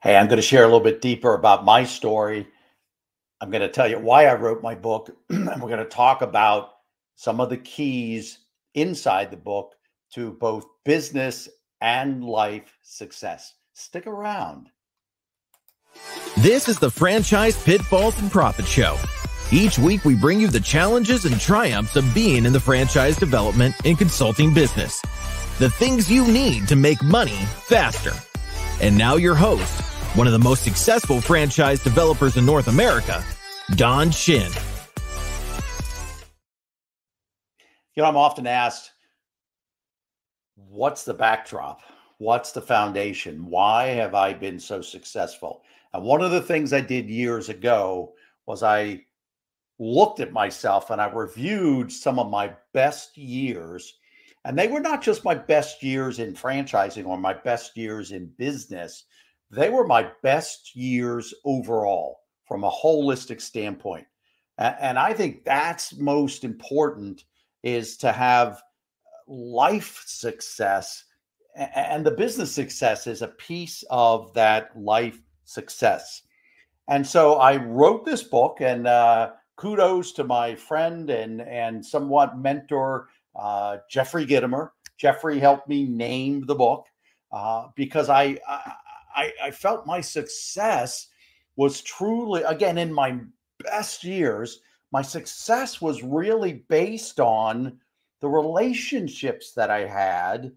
[0.00, 2.46] Hey, I'm going to share a little bit deeper about my story.
[3.40, 6.22] I'm going to tell you why I wrote my book, and we're going to talk
[6.22, 6.74] about
[7.16, 8.38] some of the keys
[8.74, 9.74] inside the book
[10.12, 11.48] to both business
[11.80, 13.54] and life success.
[13.72, 14.68] Stick around.
[16.36, 18.96] This is the Franchise Pitfalls and Profit Show.
[19.50, 23.74] Each week, we bring you the challenges and triumphs of being in the franchise development
[23.84, 25.02] and consulting business.
[25.58, 28.12] The things you need to make money faster.
[28.80, 33.24] And now, your host, one of the most successful franchise developers in North America,
[33.76, 34.50] Don Shin.
[37.94, 38.92] You know, I'm often asked,
[40.54, 41.82] what's the backdrop?
[42.18, 43.46] What's the foundation?
[43.46, 45.62] Why have I been so successful?
[45.92, 48.14] And one of the things I did years ago
[48.46, 49.04] was I
[49.78, 53.94] looked at myself and I reviewed some of my best years.
[54.44, 58.32] And they were not just my best years in franchising or my best years in
[58.38, 59.04] business,
[59.50, 64.06] they were my best years overall from a holistic standpoint.
[64.58, 67.24] And I think that's most important
[67.62, 68.60] is to have
[69.26, 71.04] life success
[71.58, 76.22] and the business success is a piece of that life success.
[76.88, 82.38] And so I wrote this book, and uh, kudos to my friend and and somewhat
[82.38, 84.70] mentor uh, Jeffrey Gitomer.
[84.96, 86.86] Jeffrey helped me name the book
[87.32, 88.72] uh, because I, I
[89.18, 91.08] I, I felt my success
[91.56, 93.18] was truly, again, in my
[93.64, 94.60] best years,
[94.92, 97.80] my success was really based on
[98.20, 100.52] the relationships that I had,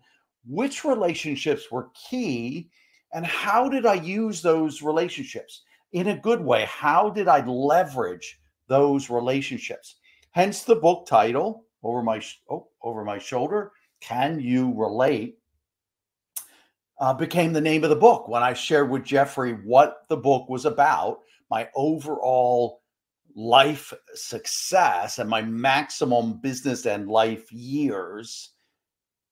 [0.48, 2.70] which relationships were key,
[3.14, 6.66] and how did I use those relationships in a good way?
[6.70, 9.96] How did I leverage those relationships?
[10.32, 13.72] Hence the book title over my oh, over my shoulder.
[14.02, 15.40] Can you relate?
[17.02, 20.48] Uh, became the name of the book when I shared with Jeffrey what the book
[20.48, 22.84] was about, my overall
[23.36, 28.52] life success and my maximum business and life years.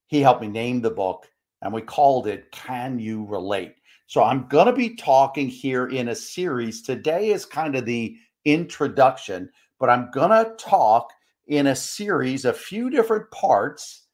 [0.07, 1.27] He helped me name the book
[1.61, 3.75] and we called it Can You Relate?
[4.07, 6.81] So I'm going to be talking here in a series.
[6.81, 9.47] Today is kind of the introduction,
[9.79, 11.11] but I'm going to talk
[11.45, 14.07] in a series, a few different parts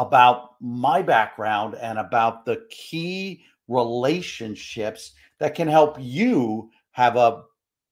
[0.00, 7.42] about my background and about the key relationships that can help you have a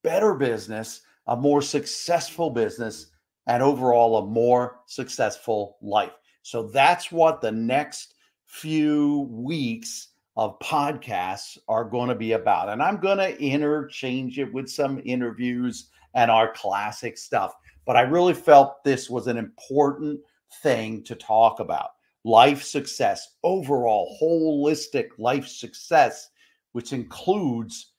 [0.02, 3.08] better business, a more successful business,
[3.46, 6.12] and overall a more successful life.
[6.42, 8.14] So that's what the next
[8.46, 12.70] few weeks of podcasts are going to be about.
[12.70, 17.52] And I'm going to interchange it with some interviews and our classic stuff.
[17.84, 20.20] But I really felt this was an important
[20.62, 21.90] thing to talk about
[22.28, 26.28] life success, overall holistic life success,
[26.72, 27.92] which includes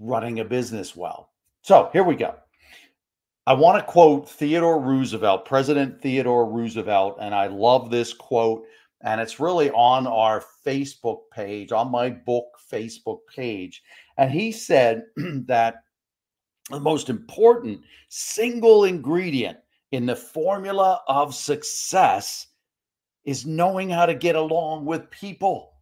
[0.00, 1.30] running a business well.
[1.62, 2.34] So here we go.
[3.46, 8.64] I want to quote Theodore Roosevelt, President Theodore Roosevelt, and I love this quote.
[9.02, 13.82] And it's really on our Facebook page, on my book Facebook page.
[14.18, 15.04] And he said
[15.46, 15.76] that
[16.70, 19.58] the most important single ingredient
[19.92, 22.48] in the formula of success
[23.26, 25.72] is knowing how to get along with people.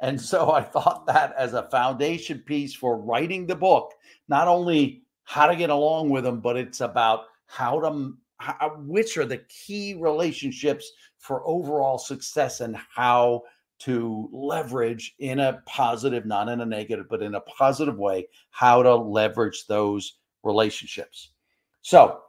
[0.00, 3.94] And so I thought that as a foundation piece for writing the book,
[4.28, 8.68] not only how to get along with them, but it's about how to, how, uh,
[8.76, 13.42] which are the key relationships for overall success and how
[13.78, 18.82] to leverage in a positive, not in a negative, but in a positive way, how
[18.82, 21.30] to leverage those relationships.
[21.82, 22.20] So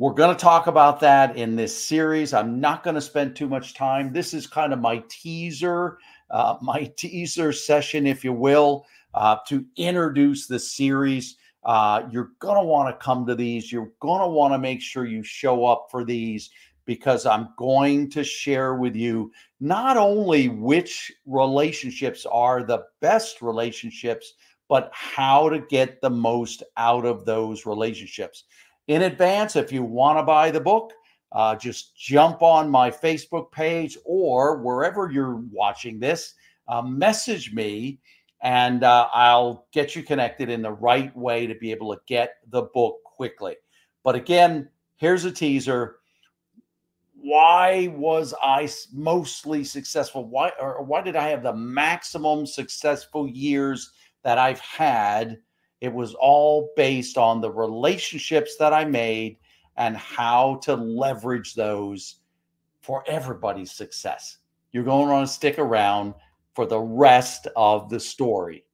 [0.00, 2.32] we're going to talk about that in this series.
[2.32, 4.14] I'm not going to spend too much time.
[4.14, 5.98] This is kind of my teaser,
[6.30, 11.36] uh, my teaser session, if you will, uh, to introduce the series.
[11.64, 13.70] Uh, you're going to want to come to these.
[13.70, 16.48] You're going to want to make sure you show up for these
[16.86, 24.32] because I'm going to share with you not only which relationships are the best relationships,
[24.66, 28.44] but how to get the most out of those relationships
[28.90, 29.54] in advance.
[29.54, 30.92] If you want to buy the book,
[31.30, 36.34] uh, just jump on my Facebook page or wherever you're watching this,
[36.66, 38.00] uh, message me
[38.42, 42.38] and uh, I'll get you connected in the right way to be able to get
[42.48, 43.54] the book quickly.
[44.02, 45.98] But again, here's a teaser.
[47.14, 50.24] Why was I mostly successful?
[50.24, 53.92] Why or why did I have the maximum successful years
[54.24, 55.38] that I've had?
[55.80, 59.38] It was all based on the relationships that I made
[59.76, 62.16] and how to leverage those
[62.82, 64.38] for everybody's success.
[64.72, 66.14] You're going to want to stick around
[66.54, 68.64] for the rest of the story.